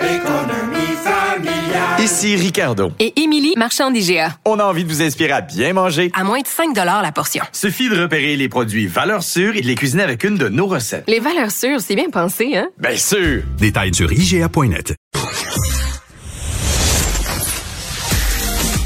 Économie 0.00 0.96
familiale. 1.04 2.00
Ici 2.00 2.34
Ricardo. 2.36 2.92
Et 2.98 3.20
Émilie, 3.20 3.52
marchand 3.58 3.90
d'IGA. 3.90 4.38
On 4.46 4.58
a 4.58 4.64
envie 4.64 4.84
de 4.84 4.88
vous 4.88 5.02
inspirer 5.02 5.32
à 5.32 5.40
bien 5.42 5.74
manger. 5.74 6.10
À 6.14 6.24
moins 6.24 6.40
de 6.40 6.46
5 6.46 6.74
la 6.74 7.12
portion. 7.12 7.44
Suffit 7.52 7.90
de 7.90 8.00
repérer 8.00 8.36
les 8.36 8.48
produits 8.48 8.86
valeurs 8.86 9.22
sûres 9.22 9.54
et 9.54 9.60
de 9.60 9.66
les 9.66 9.74
cuisiner 9.74 10.02
avec 10.02 10.24
une 10.24 10.38
de 10.38 10.48
nos 10.48 10.66
recettes. 10.66 11.04
Les 11.08 11.20
valeurs 11.20 11.50
sûres, 11.50 11.80
c'est 11.80 11.94
bien 11.94 12.08
pensé, 12.10 12.56
hein? 12.56 12.68
Bien 12.78 12.96
sûr! 12.96 13.42
Détails 13.58 13.94
sur 13.94 14.10
IGA.net. 14.10 14.94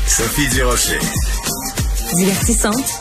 Sophie 0.08 0.48
Durocher. 0.48 0.98
Divertissante. 2.16 3.00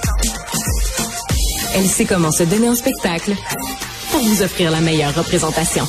Elle 1.76 1.86
sait 1.86 2.06
comment 2.06 2.32
se 2.32 2.44
donner 2.44 2.68
un 2.68 2.76
spectacle 2.76 3.34
pour 4.12 4.22
vous 4.22 4.44
offrir 4.44 4.70
la 4.70 4.80
meilleure 4.80 5.14
représentation. 5.16 5.86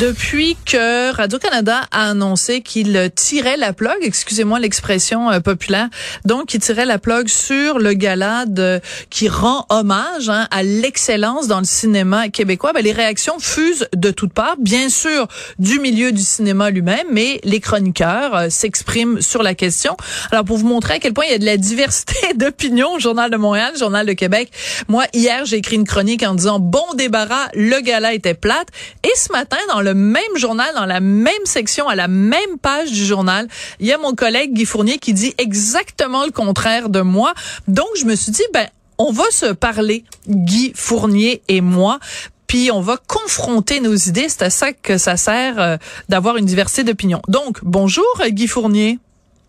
Depuis 0.00 0.56
que 0.64 1.12
Radio-Canada 1.12 1.82
a 1.90 2.08
annoncé 2.08 2.62
qu'il 2.62 3.10
tirait 3.14 3.58
la 3.58 3.74
plug, 3.74 3.98
excusez-moi 4.00 4.58
l'expression 4.58 5.30
euh, 5.30 5.40
populaire, 5.40 5.90
donc 6.24 6.54
il 6.54 6.60
tirait 6.60 6.86
la 6.86 6.98
plug 6.98 7.28
sur 7.28 7.78
le 7.78 7.92
gala 7.92 8.46
de, 8.46 8.80
qui 9.10 9.28
rend 9.28 9.66
hommage 9.68 10.30
hein, 10.30 10.48
à 10.50 10.62
l'excellence 10.62 11.48
dans 11.48 11.58
le 11.58 11.66
cinéma 11.66 12.30
québécois, 12.30 12.72
ben, 12.72 12.82
les 12.82 12.92
réactions 12.92 13.38
fusent 13.38 13.86
de 13.94 14.10
toutes 14.10 14.32
parts, 14.32 14.56
bien 14.58 14.88
sûr 14.88 15.28
du 15.58 15.78
milieu 15.78 16.12
du 16.12 16.22
cinéma 16.22 16.70
lui-même, 16.70 17.06
mais 17.12 17.38
les 17.44 17.60
chroniqueurs 17.60 18.34
euh, 18.34 18.48
s'expriment 18.48 19.20
sur 19.20 19.42
la 19.42 19.54
question. 19.54 19.98
Alors 20.30 20.46
pour 20.46 20.56
vous 20.56 20.66
montrer 20.66 20.94
à 20.94 20.98
quel 20.98 21.12
point 21.12 21.26
il 21.26 21.32
y 21.32 21.34
a 21.34 21.38
de 21.38 21.44
la 21.44 21.58
diversité 21.58 22.14
d'opinions 22.36 22.98
Journal 22.98 23.30
de 23.30 23.36
Montréal, 23.36 23.74
Journal 23.78 24.06
de 24.06 24.14
Québec, 24.14 24.50
moi 24.88 25.04
hier 25.12 25.44
j'ai 25.44 25.56
écrit 25.56 25.76
une 25.76 25.86
chronique 25.86 26.22
en 26.22 26.34
disant 26.34 26.58
bon 26.58 26.86
débarras, 26.94 27.48
le 27.52 27.80
gala 27.82 28.14
était 28.14 28.32
plate, 28.32 28.68
et 29.04 29.12
ce 29.14 29.30
matin 29.30 29.58
le 29.80 29.94
même 29.94 30.36
journal, 30.36 30.74
dans 30.74 30.86
la 30.86 31.00
même 31.00 31.32
section, 31.44 31.88
à 31.88 31.94
la 31.94 32.08
même 32.08 32.58
page 32.62 32.90
du 32.90 33.04
journal, 33.04 33.48
il 33.80 33.86
y 33.86 33.92
a 33.92 33.98
mon 33.98 34.14
collègue 34.14 34.52
Guy 34.52 34.64
Fournier 34.64 34.98
qui 34.98 35.12
dit 35.12 35.34
exactement 35.38 36.24
le 36.24 36.30
contraire 36.30 36.88
de 36.88 37.00
moi. 37.00 37.34
Donc, 37.68 37.88
je 37.96 38.04
me 38.04 38.14
suis 38.14 38.32
dit, 38.32 38.44
ben, 38.52 38.66
on 38.98 39.10
va 39.10 39.24
se 39.30 39.52
parler, 39.52 40.04
Guy 40.28 40.72
Fournier 40.74 41.42
et 41.48 41.60
moi, 41.60 41.98
puis 42.46 42.70
on 42.72 42.80
va 42.80 42.96
confronter 43.08 43.80
nos 43.80 43.94
idées. 43.94 44.28
C'est 44.28 44.44
à 44.44 44.50
ça 44.50 44.72
que 44.72 44.98
ça 44.98 45.16
sert 45.16 45.60
euh, 45.60 45.76
d'avoir 46.08 46.36
une 46.36 46.46
diversité 46.46 46.84
d'opinions. 46.84 47.22
Donc, 47.28 47.58
bonjour 47.62 48.06
Guy 48.28 48.46
Fournier. 48.46 48.98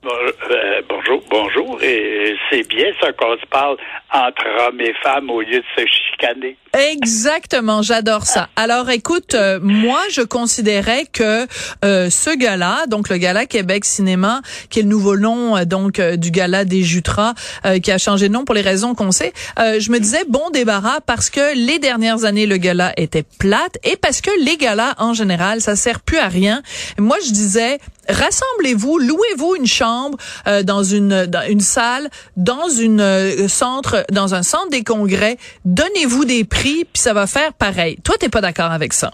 Euh, 0.05 0.81
bonjour, 0.87 1.21
bonjour. 1.29 1.81
Et 1.81 2.35
c'est 2.49 2.67
bien 2.67 2.87
ça 3.01 3.11
qu'on 3.13 3.37
se 3.37 3.45
parle 3.47 3.77
entre 4.13 4.43
hommes 4.67 4.81
et 4.81 4.93
femmes 5.01 5.29
au 5.29 5.41
lieu 5.41 5.59
de 5.59 5.65
se 5.75 5.85
chicaner. 5.85 6.57
Exactement, 6.75 7.81
j'adore 7.81 8.25
ça. 8.25 8.49
Alors 8.57 8.89
écoute, 8.89 9.33
euh, 9.33 9.59
moi 9.61 10.01
je 10.11 10.21
considérais 10.21 11.05
que 11.11 11.47
euh, 11.85 12.09
ce 12.09 12.35
gala, 12.35 12.85
donc 12.87 13.07
le 13.07 13.15
gala 13.15 13.45
Québec 13.45 13.85
Cinéma, 13.85 14.41
qui 14.69 14.79
est 14.79 14.83
le 14.83 14.89
nouveau 14.89 15.15
nom 15.15 15.63
donc 15.63 16.01
du 16.01 16.31
gala 16.31 16.65
des 16.65 16.83
Jutras, 16.83 17.33
qui 17.81 17.91
a 17.91 17.97
changé 17.97 18.27
de 18.27 18.33
nom 18.33 18.43
pour 18.43 18.55
les 18.55 18.61
raisons 18.61 18.93
qu'on 18.93 19.11
sait, 19.11 19.31
je 19.57 19.89
me 19.89 19.99
disais 19.99 20.25
bon 20.27 20.49
débarras 20.51 20.99
parce 21.05 21.29
que 21.29 21.55
les 21.55 21.79
dernières 21.79 22.25
années 22.25 22.45
le 22.45 22.57
gala 22.57 22.91
était 22.97 23.23
plate 23.23 23.77
et 23.83 23.95
parce 23.95 24.19
que 24.19 24.31
les 24.43 24.57
galas 24.57 24.95
en 24.97 25.13
général 25.13 25.61
ça 25.61 25.75
sert 25.75 26.01
plus 26.01 26.17
à 26.17 26.27
rien. 26.27 26.61
Moi 26.97 27.17
je 27.25 27.31
disais 27.31 27.79
rassemblez-vous, 28.09 28.99
louez-vous 28.99 29.55
une 29.55 29.65
chambre 29.65 30.17
euh, 30.47 30.63
dans 30.63 30.83
une 30.83 31.25
dans 31.25 31.47
une 31.47 31.59
salle, 31.59 32.09
dans 32.37 32.69
une 32.69 33.01
euh, 33.01 33.47
centre, 33.47 34.05
dans 34.11 34.35
un 34.35 34.43
centre 34.43 34.69
des 34.69 34.83
congrès, 34.83 35.37
donnez-vous 35.65 36.25
des 36.25 36.43
prix, 36.43 36.64
puis 36.73 37.01
ça 37.01 37.13
va 37.13 37.27
faire 37.27 37.53
pareil. 37.53 37.97
Toi, 38.03 38.15
t'es 38.19 38.29
pas 38.29 38.41
d'accord 38.41 38.71
avec 38.71 38.93
ça? 38.93 39.11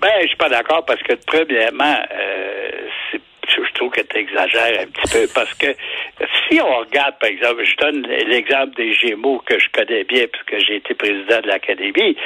Ben, 0.00 0.10
je 0.22 0.28
suis 0.28 0.36
pas 0.36 0.48
d'accord 0.48 0.84
parce 0.86 1.02
que 1.02 1.12
premièrement, 1.26 1.98
euh, 2.12 2.88
je 3.48 3.72
trouve 3.74 3.90
que 3.90 4.00
tu 4.00 4.16
exagères 4.16 4.80
un 4.80 4.86
petit 4.86 5.12
peu 5.12 5.26
parce 5.34 5.52
que 5.54 5.66
si 6.48 6.60
on 6.60 6.78
regarde, 6.78 7.14
par 7.18 7.28
exemple, 7.28 7.64
je 7.64 7.76
donne 7.76 8.06
l'exemple 8.06 8.74
des 8.76 8.94
Gémeaux 8.94 9.42
que 9.44 9.58
je 9.58 9.68
connais 9.70 10.04
bien 10.04 10.24
puisque 10.32 10.66
j'ai 10.66 10.76
été 10.76 10.94
président 10.94 11.40
de 11.40 11.48
l'Académie, 11.48 12.16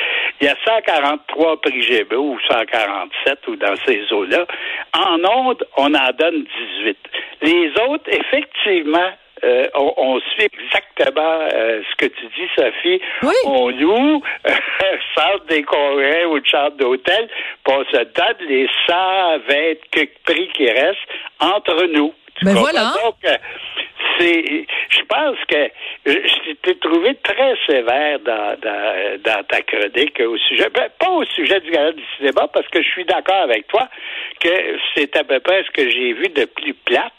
il 0.40 0.46
y 0.46 0.48
a 0.48 0.56
143 0.64 1.60
prix 1.60 1.82
Gémeaux 1.82 2.34
ou 2.34 2.38
147 2.48 3.48
ou 3.48 3.56
dans 3.56 3.74
ces 3.86 4.00
eaux-là. 4.12 4.46
En 4.94 5.18
ondes, 5.24 5.64
on 5.76 5.94
en 5.94 6.10
donne 6.18 6.44
18. 6.84 6.98
Les 7.42 7.70
autres, 7.88 8.08
effectivement, 8.08 9.10
euh, 9.44 9.68
on, 9.74 10.20
suit 10.20 10.48
exactement 10.52 11.48
euh, 11.52 11.82
ce 11.90 11.96
que 11.96 12.06
tu 12.06 12.26
dis, 12.26 12.48
Sophie. 12.56 13.00
On 13.44 13.68
loue 13.70 14.22
euh, 14.46 14.50
centre 15.16 15.44
des 15.48 15.62
congrès 15.62 16.24
ou 16.24 16.40
de 16.40 16.46
chambre 16.46 16.76
d'hôtel, 16.76 17.28
puis 17.64 17.74
on 17.74 17.84
se 17.84 17.96
donne 17.96 18.48
les 18.48 18.68
120 18.86 20.04
prix 20.24 20.48
qui 20.54 20.70
restent 20.70 20.98
entre 21.40 21.86
nous. 21.86 22.12
Ben 22.42 22.54
voilà. 22.54 22.94
Donc, 23.02 23.16
c'est, 24.18 24.66
je 24.88 25.02
pense 25.08 25.36
que 25.48 25.70
je 26.06 26.52
t'ai 26.62 26.78
trouvé 26.78 27.14
très 27.22 27.54
sévère 27.66 28.18
dans, 28.20 28.56
dans, 28.60 29.22
dans, 29.22 29.44
ta 29.44 29.62
chronique 29.62 30.20
au 30.20 30.36
sujet, 30.36 30.68
ben, 30.74 30.88
pas 30.98 31.10
au 31.10 31.24
sujet 31.24 31.60
du 31.60 31.70
gala 31.70 31.92
du 31.92 32.02
cinéma, 32.16 32.48
parce 32.52 32.66
que 32.68 32.82
je 32.82 32.88
suis 32.88 33.04
d'accord 33.04 33.42
avec 33.42 33.66
toi 33.68 33.88
que 34.40 34.76
c'est 34.94 35.16
à 35.16 35.24
peu 35.24 35.40
près 35.40 35.64
ce 35.64 35.70
que 35.70 35.88
j'ai 35.90 36.12
vu 36.12 36.28
de 36.28 36.44
plus 36.44 36.74
plate 36.74 37.12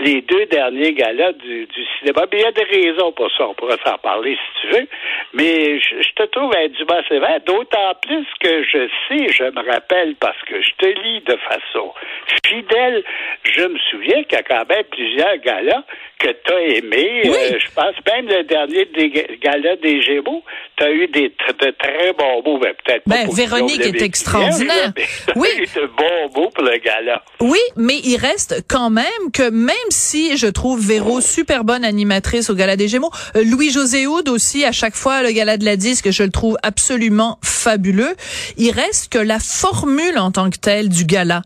les 0.00 0.22
deux 0.22 0.46
derniers 0.46 0.92
galas 0.92 1.32
du, 1.32 1.66
du 1.66 1.84
cinéma. 1.98 2.24
Mais 2.30 2.38
il 2.38 2.42
y 2.42 2.46
a 2.46 2.52
des 2.52 2.64
raisons 2.64 3.12
pour 3.12 3.30
ça, 3.36 3.48
on 3.48 3.54
pourrait 3.54 3.78
s'en 3.84 3.98
parler 3.98 4.36
si 4.36 4.60
tu 4.60 4.66
veux. 4.68 4.88
Mais 5.34 5.80
je, 5.80 6.12
te 6.14 6.22
trouve 6.24 6.52
indûment 6.56 7.02
sévère, 7.08 7.40
d'autant 7.46 7.94
plus 8.02 8.26
que 8.40 8.62
je 8.64 8.88
sais, 9.08 9.32
je 9.32 9.44
me 9.44 9.70
rappelle, 9.70 10.14
parce 10.16 10.40
que 10.42 10.60
je 10.62 10.70
te 10.78 10.86
lis 10.86 11.20
de 11.22 11.36
façon 11.36 11.92
fidèle, 12.46 13.04
je 13.44 13.62
me 13.62 13.78
souviens 13.90 14.22
a 14.50 14.57
quand 14.58 14.74
même 14.74 14.84
plusieurs 14.90 15.36
galas 15.38 15.82
que 16.18 16.28
tu 16.28 16.52
as 16.52 16.78
aimés. 16.78 17.22
Euh, 17.26 17.58
je 17.58 17.74
pense 17.74 17.94
même 18.06 18.26
le 18.26 18.42
dernier 18.44 18.84
des 18.86 19.38
galas 19.42 19.76
des 19.76 20.02
Gémeaux, 20.02 20.42
tu 20.76 20.84
as 20.84 20.90
eu 20.90 21.06
des 21.08 21.28
de 21.28 21.70
très 21.78 22.12
bons 22.12 22.42
mots, 22.44 22.58
mais 22.62 22.74
peut-être 22.84 23.02
ben, 23.06 23.28
Véronique 23.32 23.80
est 23.80 24.02
extraordinaire. 24.02 24.92
oui. 25.36 25.48
eu 25.58 25.62
de 25.62 25.86
bons 25.86 26.40
mots 26.40 26.50
pour 26.50 26.64
le 26.64 26.78
gala. 26.78 27.22
Oui, 27.40 27.58
mais 27.76 27.98
il 28.04 28.16
reste 28.16 28.64
quand 28.68 28.90
même 28.90 29.04
que 29.32 29.48
même 29.50 29.76
si 29.90 30.36
je 30.36 30.46
trouve 30.46 30.84
Véro 30.84 31.20
super 31.20 31.64
bonne 31.64 31.84
animatrice 31.84 32.50
au 32.50 32.54
Gala 32.54 32.76
des 32.76 32.88
Gémeaux, 32.88 33.10
euh, 33.36 33.44
Louis-José 33.44 34.06
Houd 34.06 34.28
aussi, 34.28 34.64
à 34.64 34.72
chaque 34.72 34.94
fois, 34.94 35.22
le 35.22 35.30
Gala 35.30 35.56
de 35.56 35.64
la 35.64 35.76
Disque, 35.76 36.10
je 36.10 36.22
le 36.22 36.30
trouve 36.30 36.56
absolument 36.62 37.38
fabuleux. 37.42 38.14
Il 38.56 38.70
reste 38.70 39.12
que 39.12 39.18
la 39.18 39.38
formule 39.38 40.18
en 40.18 40.30
tant 40.30 40.50
que 40.50 40.58
telle 40.58 40.88
du 40.88 41.04
gala. 41.04 41.42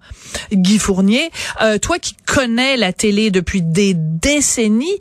Guy 0.52 0.78
Fournier, 0.78 1.30
euh, 1.62 1.78
toi 1.78 1.98
qui 1.98 2.14
connais 2.26 2.76
la 2.76 2.92
depuis 3.10 3.62
des 3.62 3.94
décennies, 3.94 4.98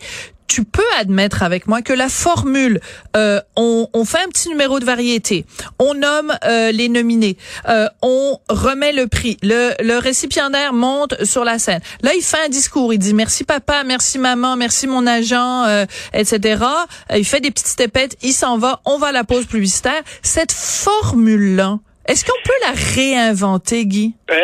tu 0.48 0.66
peux 0.66 0.82
admettre 1.00 1.44
avec 1.44 1.68
moi 1.68 1.82
que 1.82 1.94
la 1.94 2.10
formule, 2.10 2.82
euh, 3.16 3.40
on, 3.56 3.88
on, 3.94 4.04
fait 4.04 4.18
un 4.18 4.28
petit 4.28 4.50
numéro 4.50 4.80
de 4.82 4.86
variété, 4.86 5.46
on 5.80 5.94
nomme 5.94 6.34
euh, 6.44 6.74
les 6.74 6.90
nominés, 6.90 7.38
euh, 7.70 7.88
on 8.02 8.38
remet 8.50 8.92
le 8.92 9.08
prix, 9.08 9.38
le, 9.44 9.72
le 9.82 9.98
récipiendaire 9.98 10.74
monte 10.74 11.24
sur 11.24 11.46
la 11.46 11.58
scène. 11.58 11.80
Là, 12.02 12.12
il 12.16 12.22
fait 12.22 12.44
un 12.46 12.50
discours, 12.50 12.94
il 12.94 12.98
dit 12.98 13.14
merci 13.14 13.46
papa, 13.46 13.84
merci 13.86 14.20
maman, 14.20 14.58
merci 14.58 14.88
mon 14.88 15.08
agent, 15.08 15.64
euh, 15.68 15.86
etc. 16.14 16.66
Il 17.16 17.24
fait 17.24 17.40
des 17.40 17.52
petites 17.52 17.68
stepettes, 17.68 18.18
il 18.22 18.34
s'en 18.34 18.58
va, 18.58 18.82
on 18.84 18.98
va 18.98 19.08
à 19.08 19.12
la 19.14 19.24
pause 19.24 19.46
publicitaire. 19.46 20.02
Cette 20.22 20.52
formule-là, 20.52 21.80
est-ce 22.08 22.26
qu'on 22.26 22.42
peut 22.44 22.52
la 22.64 22.74
réinventer, 22.96 23.86
Guy? 23.86 24.16
Euh, 24.32 24.36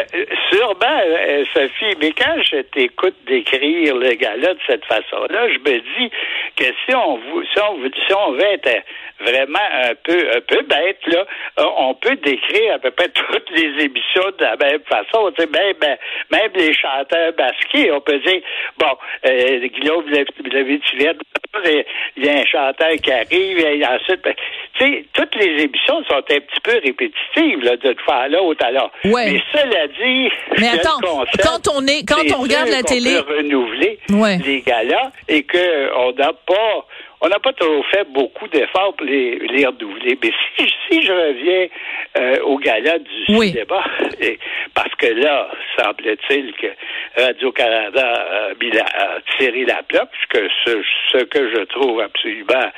sûrement, 0.58 1.02
euh, 1.06 1.46
Sophie, 1.54 1.96
mais 2.02 2.12
quand 2.12 2.42
je 2.42 2.62
t'écoute 2.62 3.16
décrire 3.28 3.96
le 3.96 4.14
gars-là 4.14 4.54
de 4.54 4.60
cette 4.66 4.86
façon-là, 4.86 5.48
je 5.50 5.60
me 5.60 5.80
dis 5.80 6.12
que 6.56 6.66
si 6.66 6.96
on, 6.96 7.20
si 7.44 7.60
on, 7.60 7.78
si 8.08 8.14
on 8.14 8.32
veut 8.32 8.54
être 8.54 8.84
vraiment 9.20 9.68
un 9.84 9.96
peu 10.04 10.30
un 10.36 10.42
peu 10.42 10.62
bête 10.64 11.00
là. 11.08 11.26
Euh, 11.60 11.66
On 11.78 11.94
peut 11.96 12.16
décrire 12.16 12.76
à 12.76 12.80
peu 12.80 12.92
près 12.92 13.10
toutes 13.32 13.50
les 13.52 13.86
émissions 13.86 14.32
de 14.38 14.44
la 14.44 14.56
même 14.58 14.82
façon. 14.82 15.32
Tu 15.32 15.44
sais, 15.44 15.50
même, 15.50 15.74
ben, 15.80 15.98
même 16.32 16.52
les 16.56 16.74
chanteurs 16.74 17.34
basqués, 17.34 17.92
on 17.92 18.02
peut 18.02 18.20
dire 18.20 18.42
bon, 18.78 18.98
euh, 19.28 19.68
Guillaume 19.68 20.06
Lavitillette, 20.10 21.18
il 21.64 22.26
y 22.26 22.30
a 22.30 22.34
un 22.34 22.46
chanteur 22.46 22.92
qui 23.02 23.12
arrive, 23.12 23.60
et 23.60 23.86
ensuite, 23.86 24.24
ben, 24.24 24.34
tu 24.78 24.86
sais, 24.86 25.06
toutes 25.14 25.36
les 25.36 25.64
émissions 25.64 26.04
sont 26.06 26.18
un 26.18 26.22
petit 26.22 26.62
peu 26.64 26.74
répétitives 26.84 27.64
là, 27.64 27.78
de 27.78 27.96
là 28.30 28.42
au 28.44 28.54
talent. 28.54 28.92
Ouais. 29.06 29.32
Mais 29.32 29.42
cela 29.52 29.88
dit, 29.88 30.30
Mais 30.60 30.70
attends, 30.70 31.00
quand 31.44 31.68
on 31.76 31.86
est, 31.88 32.04
quand 32.08 32.22
on 32.38 32.42
regarde 32.44 32.70
la 32.70 32.84
télé, 32.84 33.22
peut 33.28 33.38
renouveler 33.38 34.00
Ouais. 34.12 34.38
les 34.46 34.62
galas 34.62 35.12
et 35.28 35.44
que 35.44 35.94
on 35.98 36.12
n'a 36.14 36.34
pas 36.34 36.86
on 37.20 37.30
n'a 37.30 37.40
pas 37.40 37.52
trop 37.54 37.82
fait 37.92 38.08
beaucoup 38.12 38.48
d'efforts 38.48 38.94
pour 38.96 39.08
les, 39.08 39.40
les 39.40 39.66
renouveler. 39.66 40.20
Mais 40.24 40.32
si, 40.56 40.68
si 40.88 41.02
je 41.02 41.12
reviens 41.12 41.68
euh, 42.20 42.40
au 42.44 42.60
gala 42.60 43.00
du 43.00 43.26
Oui. 43.30 43.50
cinéma, 43.50 43.84
et- 44.22 44.38
parce 44.76 44.94
que 45.00 45.08
là, 45.08 45.50
semble-t-il 45.80 46.54
que 46.54 46.68
Radio-Canada 47.20 48.52
a, 48.54 49.20
tiré 49.40 49.66
la 49.66 49.82
plaque, 49.84 50.10
ce 50.22 50.38
que, 50.40 50.48
ce, 50.66 50.82
ce 51.12 51.24
que 51.24 51.50
je 51.56 51.64
trouve 51.66 52.02
absolument 52.02 52.70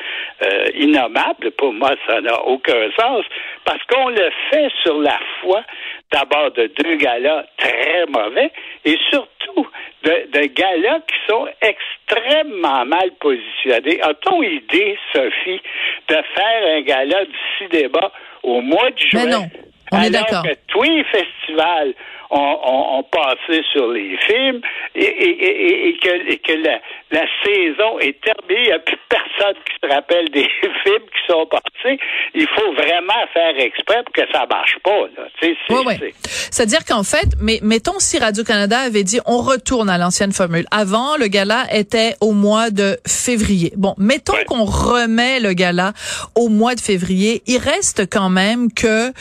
euh, 0.45 0.66
innommable. 0.74 1.51
Pour 1.57 1.74
moi, 1.74 1.92
ça 2.07 2.21
n'a 2.21 2.42
aucun 2.45 2.89
sens, 2.98 3.25
parce 3.66 3.83
qu'on 3.92 4.07
le 4.07 4.30
fait 4.51 4.69
sur 4.83 5.00
la 5.00 5.19
foi, 5.42 5.62
d'abord 6.11 6.51
de 6.51 6.67
deux 6.67 6.95
galas 6.95 7.45
très 7.57 8.06
mauvais, 8.07 8.51
et 8.85 8.97
surtout 9.09 9.67
de, 10.03 10.29
de 10.31 10.45
galas 10.47 11.00
qui 11.01 11.15
sont 11.27 11.47
extrêmement 11.61 12.85
mal 12.85 13.11
positionnés. 13.19 14.01
A-t-on 14.01 14.41
idée, 14.41 14.97
Sophie, 15.13 15.61
de 16.07 16.15
faire 16.35 16.77
un 16.77 16.81
gala 16.81 17.25
du 17.25 17.38
cinéma 17.57 18.11
au 18.44 18.61
mois 18.61 18.89
de 18.91 18.97
juin? 18.97 19.25
Mais 19.25 19.31
non, 19.31 19.47
on 19.91 20.01
est 20.01 20.09
d'accord. 20.09 20.44
que 20.44 20.56
tous 20.67 20.83
les 20.83 21.03
festivals 21.06 21.94
ont, 22.31 22.38
ont- 22.64 23.00
ont 23.00 23.04
passé 23.04 23.62
sur 23.72 23.88
les 23.92 24.18
films 24.28 24.62
et, 24.96 25.04
et- 25.04 25.46
et- 25.46 25.90
et 25.90 25.98
que, 25.98 26.31
et 26.31 26.38
que 26.38 26.54
la, 26.54 26.80
la 27.12 27.26
saison 27.44 28.00
est 28.00 28.20
terminée. 28.22 28.62
Il 28.62 28.68
n'y 28.68 28.72
a 28.72 28.80
plus 28.80 28.98
personne 29.10 29.56
qui 29.66 29.74
se 29.88 29.94
rappelle 29.94 30.30
des 30.30 30.48
films 30.84 31.06
qui 31.14 31.31
sont 31.31 31.46
passés. 31.48 32.00
Il 32.36 32.48
faut 32.48 32.74
vraiment 32.74 33.26
faire 33.34 33.54
exprès 33.60 34.04
pour 34.04 34.14
que 34.14 34.31
ça 34.31 34.46
marche 34.50 34.78
pas. 34.84 35.02
Là. 35.18 35.28
Tu 35.42 35.48
sais, 35.48 35.58
c'est- 35.68 35.74
Ouais, 35.74 35.86
ouais. 35.86 35.98
c'est- 36.00 36.50
C'est-à-dire 36.52 36.86
qu'en 36.86 37.04
fait, 37.04 37.28
mais 37.42 37.60
mettons 37.64 38.00
si 38.00 38.18
Radio-Canada 38.20 38.80
avait 38.80 39.04
dit 39.04 39.20
on 39.26 39.38
retourne 39.40 39.90
à 39.90 39.98
l'ancienne 39.98 40.31
formule. 40.31 40.66
Avant, 40.72 41.16
le 41.18 41.28
gala 41.28 41.66
était 41.74 42.16
au 42.22 42.34
mois 42.34 42.70
de 42.70 42.98
février. 43.08 43.72
Bon, 43.76 43.96
mettons 43.98 44.34
qu'on 44.48 44.66
remet 44.66 45.40
le 45.40 45.54
gala 45.54 45.94
au 46.36 46.50
mois 46.50 46.76
de 46.76 46.80
février. 46.81 47.42
Il 47.48 47.58
reste 47.58 48.10
quand 48.12 48.30
même 48.30 48.72
que 48.74 49.12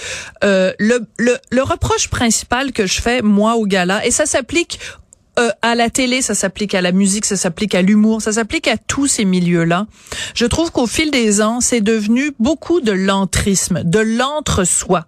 euh, 0.45 0.73
le, 0.79 1.01
le, 1.19 1.37
le 1.51 1.63
reproche 1.63 2.09
principal 2.09 2.73
que 2.73 2.87
je 2.87 2.98
fais, 3.00 3.23
moi, 3.23 3.56
au 3.56 3.67
gala, 3.67 4.05
et 4.06 4.11
ça 4.11 4.27
s'applique 4.27 4.79
euh, 5.39 5.50
à 5.62 5.75
la 5.75 5.89
télé, 5.89 6.21
ça 6.21 6.35
s'applique 6.35 6.75
à 6.75 6.81
la 6.81 6.91
musique, 6.91 7.25
ça 7.25 7.37
s'applique 7.37 7.75
à 7.75 7.83
l'humour, 7.83 8.23
ça 8.23 8.33
s'applique 8.33 8.67
à 8.67 8.77
tous 8.77 9.06
ces 9.06 9.25
milieux-là. 9.25 9.87
Je 10.35 10.47
trouve 10.47 10.71
qu'au 10.71 10.87
fil 10.87 11.11
des 11.11 11.41
ans, 11.41 11.61
c'est 11.61 11.81
devenu 11.81 12.33
beaucoup 12.39 12.81
de 12.81 12.93
l'entrisme, 12.93 13.83
de 13.85 14.01
l'entre-soi. 14.01 15.05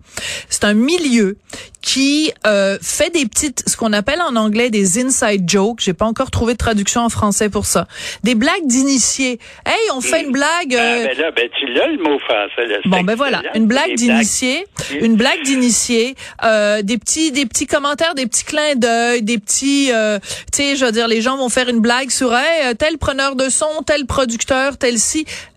C'est 0.49 0.65
un 0.65 0.75
milieu 0.75 1.37
qui 1.83 2.31
euh, 2.47 2.79
fait 2.83 3.11
des 3.11 3.27
petites, 3.27 3.65
ce 3.67 3.77
qu'on 3.77 3.93
appelle 3.93 4.21
en 4.21 4.37
anglais 4.37 4.71
des 4.71 5.03
inside 5.03 5.49
jokes. 5.49 5.81
J'ai 5.81 5.95
pas 5.95 6.05
encore 6.05 6.31
trouvé 6.31 6.53
de 6.53 6.59
traduction 6.59 7.01
en 7.01 7.09
français 7.09 7.49
pour 7.49 7.65
ça. 7.65 7.87
Des 8.23 8.35
blagues 8.35 8.67
d'initiés. 8.67 9.39
Hey, 9.65 9.91
on 9.95 10.01
fait 10.01 10.25
une 10.25 10.33
blague. 10.33 10.75
Ah, 10.77 10.83
euh, 10.83 11.07
ben 11.07 11.19
là, 11.19 11.31
ben, 11.31 11.49
tu 11.59 11.67
l'as 11.73 11.89
le 11.89 12.03
mot 12.03 12.19
français. 12.19 12.67
là. 12.67 12.77
Bon 12.85 13.03
ben 13.03 13.15
voilà, 13.15 13.43
une 13.55 13.67
blague 13.67 13.95
d'initié, 13.95 14.67
une 15.01 15.17
blague 15.17 15.43
d'initié, 15.43 16.15
euh, 16.45 16.83
des 16.83 16.99
petits 16.99 17.33
des 17.33 17.47
petits 17.47 17.67
commentaires, 17.67 18.15
des 18.15 18.27
petits 18.27 18.45
clins 18.45 18.75
d'œil, 18.77 19.23
des 19.23 19.39
petits 19.39 19.91
euh, 19.93 20.19
tu 20.53 20.63
sais, 20.63 20.77
je 20.77 20.85
veux 20.85 20.93
dire 20.93 21.09
les 21.09 21.21
gens 21.21 21.37
vont 21.37 21.49
faire 21.49 21.69
une 21.69 21.81
blague 21.81 22.11
sur 22.11 22.35
hey, 22.35 22.67
euh, 22.67 22.75
tel 22.75 22.99
preneur 22.99 23.37
de 23.37 23.49
son, 23.49 23.83
tel 23.87 24.07
producteur, 24.07 24.77
tel 24.77 24.99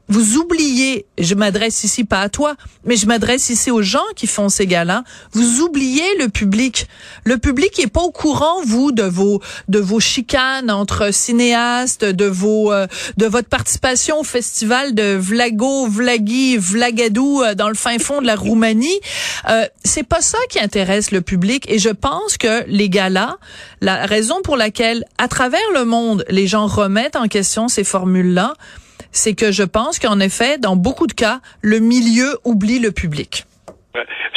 vous 0.09 0.35
oubliez, 0.37 1.05
je 1.17 1.33
m'adresse 1.33 1.85
ici 1.85 2.03
pas 2.03 2.19
à 2.19 2.29
toi, 2.29 2.55
mais 2.83 2.97
je 2.97 3.07
m'adresse 3.07 3.49
ici 3.49 3.71
aux 3.71 3.81
gens 3.81 4.03
qui 4.17 4.27
font 4.27 4.49
ces 4.49 4.67
gars-là. 4.67 5.03
Vous 5.31 5.61
oubliez 5.61 6.03
le 6.19 6.27
public. 6.27 6.87
Le 7.23 7.37
public 7.37 7.79
est 7.79 7.87
pas 7.87 8.01
au 8.01 8.11
courant 8.11 8.61
vous 8.65 8.91
de 8.91 9.03
vos 9.03 9.41
de 9.69 9.79
vos 9.79 10.01
chicanes 10.01 10.69
entre 10.69 11.13
cinéastes, 11.13 12.03
de 12.03 12.25
vos 12.25 12.73
euh, 12.73 12.85
de 13.15 13.25
votre 13.25 13.47
participation 13.47 14.19
au 14.19 14.23
festival 14.23 14.93
de 14.93 15.15
Vlago, 15.15 15.87
Vlagi, 15.87 16.57
Vlagadou 16.57 17.41
euh, 17.41 17.55
dans 17.55 17.69
le 17.69 17.75
fin 17.75 17.97
fond 17.97 18.21
de 18.21 18.27
la 18.27 18.35
Roumanie. 18.35 18.99
Euh, 19.49 19.65
c'est 19.85 20.03
pas 20.03 20.21
ça 20.21 20.37
qui 20.49 20.59
intéresse 20.59 21.11
le 21.11 21.21
public 21.21 21.65
et 21.69 21.79
je 21.79 21.89
pense 21.89 22.37
que 22.37 22.65
les 22.67 22.89
gars-là, 22.89 23.37
la 23.79 24.05
raison 24.05 24.41
pour 24.43 24.57
laquelle 24.57 25.05
à 25.17 25.29
travers 25.29 25.71
le 25.73 25.85
monde 25.85 26.25
les 26.29 26.45
gens 26.45 26.67
remettent 26.67 27.15
en 27.15 27.29
question 27.29 27.69
ces 27.69 27.85
formules-là, 27.85 28.53
c'est 29.13 29.35
que 29.35 29.51
je 29.51 29.63
pense 29.63 29.99
qu'en 29.99 30.19
effet, 30.19 30.57
dans 30.57 30.75
beaucoup 30.75 31.07
de 31.07 31.13
cas, 31.13 31.39
le 31.61 31.79
milieu 31.79 32.37
oublie 32.43 32.79
le 32.79 32.91
public. 32.91 33.45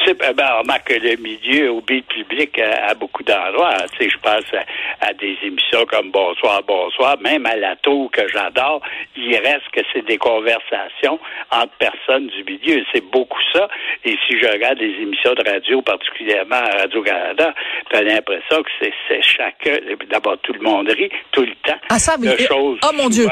C'est, 0.05 0.19
ben, 0.19 0.47
remarque 0.61 0.88
que 0.88 0.94
le 0.94 1.17
milieu 1.17 1.70
oublie 1.70 2.05
le 2.08 2.23
public 2.23 2.58
à, 2.58 2.91
à 2.91 2.94
beaucoup 2.94 3.23
d'endroits. 3.23 3.75
Tu 3.99 4.05
sais, 4.05 4.11
je 4.11 4.19
pense 4.19 4.44
à, 4.53 5.06
à 5.08 5.12
des 5.14 5.37
émissions 5.43 5.87
comme 5.87 6.11
Bonsoir, 6.11 6.62
Bonsoir, 6.62 7.19
même 7.20 7.47
à 7.47 7.56
la 7.56 7.75
tour 7.76 8.11
que 8.11 8.29
j'adore, 8.29 8.82
il 9.17 9.35
reste 9.37 9.69
que 9.73 9.81
c'est 9.93 10.05
des 10.05 10.19
conversations 10.19 11.19
entre 11.50 11.73
personnes 11.79 12.26
du 12.29 12.44
milieu. 12.44 12.85
C'est 12.93 13.05
beaucoup 13.11 13.41
ça. 13.55 13.69
Et 14.05 14.17
si 14.26 14.38
je 14.38 14.47
regarde 14.47 14.79
les 14.79 15.03
émissions 15.03 15.32
de 15.32 15.49
radio, 15.50 15.81
particulièrement 15.81 16.56
à 16.56 16.82
Radio-Canada, 16.82 17.55
t'as 17.91 18.03
l'impression 18.03 18.62
que 18.62 18.70
c'est, 18.79 18.93
c'est 19.08 19.23
chacun, 19.23 19.79
d'abord 20.11 20.37
tout 20.43 20.53
le 20.53 20.61
monde 20.61 20.88
rit, 20.88 21.11
tout 21.32 21.43
le 21.43 21.55
temps. 21.64 21.79
Ah, 21.88 21.99
ça, 21.99 22.17
mais- 22.20 22.37
de 22.37 22.43
choses 22.43 22.79
oh, 22.85 22.93
mon 22.94 23.08
Dieu. 23.08 23.26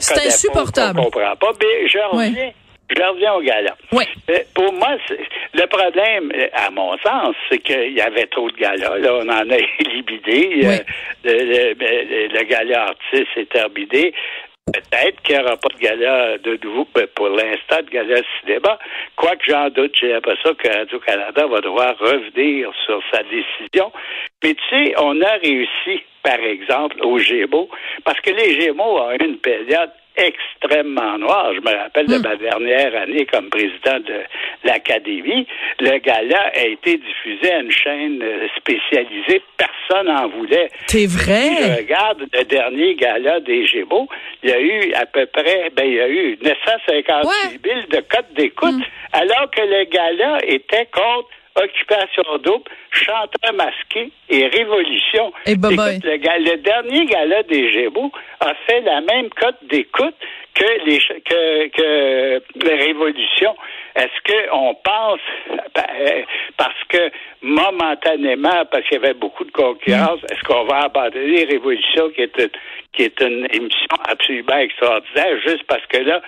C'est 0.00 0.14
connaît 0.14 0.20
pas, 0.22 0.26
insupportable. 0.28 0.98
qu'on 0.98 1.04
comprend 1.10 1.36
pas. 1.36 1.52
Mais 1.60 1.88
je 1.88 1.98
reviens. 1.98 2.52
Je 2.88 3.02
reviens 3.02 3.34
au 3.34 3.40
gala. 3.40 3.74
Oui. 3.92 4.04
Euh, 4.30 4.38
Pour 4.54 4.72
moi, 4.72 4.96
le 5.54 5.66
problème, 5.66 6.30
euh, 6.34 6.48
à 6.52 6.70
mon 6.70 6.96
sens, 6.98 7.34
c'est 7.50 7.58
qu'il 7.58 7.92
y 7.92 8.00
avait 8.00 8.26
trop 8.26 8.48
de 8.50 8.56
galas. 8.56 8.96
Là, 8.98 9.14
on 9.14 9.28
en 9.28 9.50
a 9.50 9.56
éliminé. 9.80 10.64
Euh, 10.66 10.68
Oui. 10.70 10.78
le, 11.24 11.32
le- 11.32 11.74
le- 11.74 12.28
le 12.28 12.42
gala 12.44 12.84
artiste 12.90 13.36
est 13.36 13.48
terminé. 13.50 14.12
Peut-être 14.72 15.22
qu'il 15.22 15.36
n'y 15.36 15.42
aura 15.42 15.56
pas 15.56 15.68
de 15.76 15.80
gala 15.80 16.38
de 16.38 16.58
nouveau, 16.64 16.88
mais 16.96 17.06
pour 17.06 17.28
l'instant, 17.28 17.82
de 17.82 17.90
gala 17.90 18.20
cinéma. 18.40 18.78
Quoique 19.14 19.44
j'en 19.48 19.68
doute, 19.70 19.94
j'ai 20.00 20.08
l'impression 20.12 20.54
que 20.54 20.68
Radio-Canada 20.68 21.46
va 21.46 21.60
devoir 21.60 21.96
revenir 21.98 22.70
sur 22.84 23.00
sa 23.12 23.22
décision. 23.22 23.92
Mais 24.42 24.54
tu 24.54 24.62
sais, 24.70 24.94
on 24.98 25.20
a 25.22 25.32
réussi, 25.42 26.02
par 26.22 26.40
exemple, 26.40 26.96
aux 27.02 27.18
Gémeaux, 27.18 27.68
parce 28.04 28.20
que 28.20 28.30
les 28.30 28.60
Gémeaux 28.60 29.00
ont 29.00 29.12
eu 29.12 29.24
une 29.24 29.38
période 29.38 29.90
extrêmement 30.16 31.18
noire. 31.18 31.52
Je 31.54 31.60
me 31.60 31.76
rappelle 31.76 32.06
de 32.06 32.18
ma 32.18 32.36
dernière 32.36 32.94
année 33.02 33.26
comme 33.26 33.48
président 33.50 33.98
de 34.00 34.20
l'Académie. 34.64 35.46
Le 35.80 35.98
gala 35.98 36.50
a 36.54 36.64
été 36.64 36.98
diffusé 36.98 37.52
à 37.52 37.60
une 37.60 37.70
chaîne 37.70 38.22
euh, 38.22 38.46
spécialisée. 38.56 39.42
Personne 39.56 40.06
n'en 40.06 40.28
voulait. 40.28 40.68
C'est 40.86 40.98
Si 40.98 41.06
vrai. 41.06 41.50
je 41.60 41.76
regarde 41.78 42.24
le 42.32 42.44
dernier 42.44 42.94
gala 42.94 43.40
des 43.40 43.66
Gémeaux, 43.66 44.08
il 44.42 44.50
y 44.50 44.52
a 44.52 44.60
eu 44.60 44.92
à 44.94 45.06
peu 45.06 45.26
près, 45.26 45.70
ben, 45.76 45.84
il 45.86 45.94
y 45.94 46.00
a 46.00 46.08
eu 46.08 46.38
956 46.42 47.60
000 47.64 47.80
de 47.90 48.00
codes 48.08 48.32
d'écoute, 48.34 48.74
Mm. 48.74 48.82
alors 49.12 49.50
que 49.50 49.60
le 49.60 49.84
gala 49.84 50.38
était 50.46 50.86
contre 50.92 51.28
Occupation 51.56 52.22
double, 52.44 52.70
chanteur 52.90 53.52
masqué 53.54 54.10
et 54.28 54.46
révolution. 54.46 55.32
Et 55.46 55.56
bye-bye. 55.56 55.96
Écoute, 55.96 56.04
le, 56.04 56.50
le 56.50 56.56
dernier 56.58 57.06
gala 57.06 57.42
des 57.44 57.72
Gémeaux 57.72 58.12
a 58.40 58.52
fait 58.66 58.82
la 58.82 59.00
même 59.00 59.30
cote 59.30 59.56
d'écoute 59.62 60.14
que 60.54 60.84
les 60.84 60.98
que, 60.98 61.68
que 61.68 62.42
les 62.64 62.74
révolutions. 62.74 63.56
Est-ce 63.94 64.48
qu'on 64.50 64.74
pense 64.74 65.20
euh, 65.50 65.56
parce 66.56 66.82
que 66.88 67.10
momentanément, 67.42 68.64
parce 68.70 68.84
qu'il 68.88 69.00
y 69.00 69.04
avait 69.04 69.14
beaucoup 69.14 69.44
de 69.44 69.50
concurrence, 69.50 70.20
est-ce 70.30 70.42
qu'on 70.46 70.64
va 70.64 70.84
abandonner 70.84 71.44
Révolution 71.44 72.10
qui 72.14 72.22
est 72.22 72.36
une, 72.38 72.50
qui 72.92 73.02
est 73.02 73.20
une 73.20 73.46
émission 73.52 73.96
absolument 74.08 74.56
extraordinaire 74.58 75.38
juste 75.46 75.64
parce 75.68 75.84
que 75.88 75.98
là, 75.98 76.20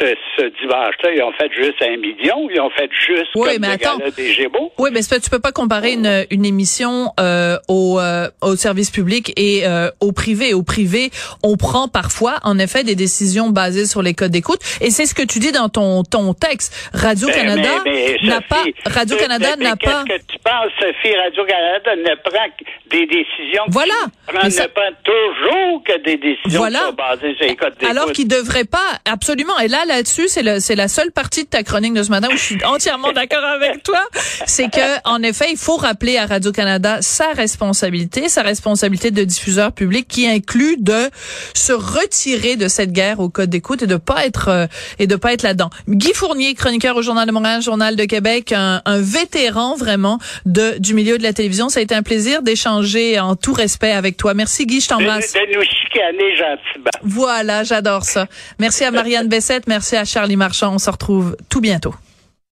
ce, 0.00 0.14
ce 0.36 0.42
dimanche-là, 0.60 1.12
ils 1.14 1.22
ont 1.22 1.32
fait 1.32 1.50
juste 1.52 1.80
un 1.82 1.96
million, 1.96 2.48
ils 2.50 2.60
ont 2.60 2.70
fait 2.70 2.90
juste 2.92 3.30
Oui, 3.34 3.48
comme 3.52 3.60
mais 3.62 3.72
attends. 3.72 3.98
des 4.16 4.32
Gémeaux. 4.32 4.72
Oui, 4.78 4.90
mais 4.92 5.00
tu 5.02 5.30
peux 5.30 5.38
pas 5.40 5.52
comparer 5.52 5.92
une, 5.92 6.26
une 6.30 6.44
émission 6.44 7.12
euh, 7.18 7.56
au, 7.68 7.98
euh, 7.98 8.28
au 8.42 8.54
service 8.56 8.90
public 8.90 9.32
et 9.36 9.62
euh, 9.66 9.90
au 10.00 10.12
privé. 10.12 10.54
Au 10.54 10.62
privé, 10.62 11.10
on 11.42 11.56
prend 11.56 11.88
parfois, 11.88 12.36
en 12.44 12.58
effet, 12.58 12.84
des 12.84 12.94
décisions 12.94 13.48
basées 13.50 13.86
sur 13.86 14.02
les 14.02 14.14
codes 14.14 14.30
d'écoute. 14.30 14.60
Et 14.80 14.90
c'est 14.90 15.06
ce 15.06 15.14
que 15.14 15.22
tu 15.22 15.38
dis 15.38 15.52
dans 15.52 15.68
ton, 15.68 16.02
ton 16.04 16.34
texte. 16.34 16.90
Radio-Canada 16.94 17.68
Ben, 17.84 18.16
n'a 18.24 18.40
pas, 18.40 18.62
Radio-Canada 18.88 19.56
n'a 19.56 19.76
pas. 19.76 20.04
Qu'est-ce 20.06 20.18
que 20.18 20.32
tu 20.32 20.38
penses, 20.38 20.72
Sophie? 20.80 21.14
Radio-Canada 21.16 21.96
ne 21.96 22.14
prend 22.28 22.46
que 22.58 22.64
des 22.90 23.06
décisions. 23.06 23.64
Voilà. 23.68 23.94
prend- 24.26 24.40
Mais 24.44 24.50
ça- 24.50 24.64
ne 24.64 24.68
prend 24.68 24.90
toujours 25.04 25.82
que 25.84 26.02
des 26.04 26.16
décisions 26.16 26.58
Voilà. 26.60 26.78
qui 26.80 26.84
sont 26.86 26.92
basées 26.92 27.34
sur 27.36 27.46
les 27.46 27.56
codes. 27.56 27.74
Alors 27.88 28.12
qu'il 28.12 28.28
devrait 28.28 28.64
pas, 28.64 28.98
absolument. 29.04 29.58
Et 29.58 29.68
là, 29.68 29.84
là-dessus, 29.86 30.28
c'est 30.28 30.42
le, 30.42 30.60
c'est 30.60 30.74
la 30.76 30.88
seule 30.88 31.12
partie 31.12 31.44
de 31.44 31.48
ta 31.48 31.62
chronique 31.62 31.94
de 31.94 32.02
ce 32.02 32.10
matin 32.10 32.28
où 32.30 32.36
je 32.36 32.42
suis 32.42 32.64
entièrement 32.64 33.12
d'accord 33.12 33.44
avec 33.44 33.82
toi. 33.82 34.00
C'est 34.46 34.70
que, 34.70 35.08
en 35.08 35.22
effet, 35.22 35.46
il 35.50 35.56
faut 35.58 35.76
rappeler 35.76 36.16
à 36.18 36.26
Radio-Canada 36.26 36.98
sa 37.02 37.32
responsabilité, 37.32 38.28
sa 38.28 38.42
responsabilité 38.42 39.10
de 39.10 39.24
diffuseur 39.24 39.72
public 39.72 40.06
qui 40.08 40.26
inclut 40.26 40.76
de 40.78 41.10
se 41.54 41.72
retirer 41.72 42.56
de 42.56 42.68
cette 42.68 42.92
guerre 42.92 43.20
au 43.20 43.28
code 43.28 43.50
d'écoute 43.50 43.82
et 43.82 43.86
de 43.86 43.96
pas 43.96 44.24
être, 44.26 44.48
euh, 44.48 44.66
et 44.98 45.06
de 45.06 45.16
pas 45.16 45.32
être 45.32 45.42
là-dedans. 45.42 45.70
Guy 45.88 46.12
Fournier, 46.14 46.54
chroniqueur 46.54 46.96
au 46.96 47.02
Journal 47.02 47.26
de 47.26 47.32
Montréal, 47.32 47.62
Journal 47.62 47.96
de 47.96 48.04
Québec, 48.04 48.52
un, 48.52 48.77
un 48.84 49.00
vétéran 49.00 49.76
vraiment 49.76 50.18
de, 50.46 50.78
du 50.78 50.94
milieu 50.94 51.18
de 51.18 51.22
la 51.22 51.32
télévision. 51.32 51.68
Ça 51.68 51.80
a 51.80 51.82
été 51.82 51.94
un 51.94 52.02
plaisir 52.02 52.42
d'échanger 52.42 53.18
en 53.18 53.36
tout 53.36 53.52
respect 53.52 53.92
avec 53.92 54.16
toi. 54.16 54.34
Merci 54.34 54.66
Guy, 54.66 54.80
je 54.80 54.86
de, 54.86 54.90
t'embrasse. 54.90 55.32
de 55.32 55.56
nous 55.56 55.62
chicaner 55.62 56.36
gentiment. 56.36 56.90
Voilà, 57.02 57.64
j'adore 57.64 58.04
ça. 58.04 58.26
Merci 58.58 58.84
à 58.84 58.90
Marianne 58.90 59.28
Bessette, 59.28 59.66
merci 59.66 59.96
à 59.96 60.04
Charlie 60.04 60.36
Marchand. 60.36 60.74
On 60.74 60.78
se 60.78 60.90
retrouve 60.90 61.36
tout 61.48 61.60
bientôt. 61.60 61.94